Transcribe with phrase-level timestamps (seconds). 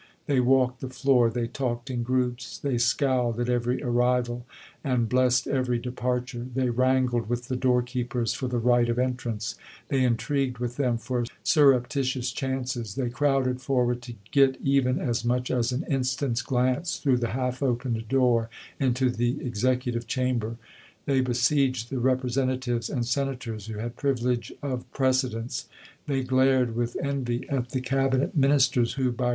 [0.25, 4.47] They walked the floor; they talked in groups; they scowled at every arrival
[4.83, 9.53] and blessed every departure; they wrangled with the door keepers for the right of entrance;
[9.89, 15.23] they intrigued with them for surreptitious chances; they crowded for ward to get even as
[15.23, 18.49] much as an instant's glance through the half opened door
[18.79, 20.57] into the Executive chamber.
[21.05, 25.69] They besieged the Representatives and Senators who had privilege of precedence;
[26.07, 29.25] they THE CALL TO AKMS 69 glared with envy at the Cabinet Ministers who, by
[29.25, 29.29] chap.